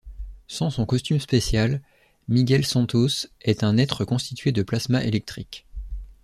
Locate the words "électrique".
5.03-5.67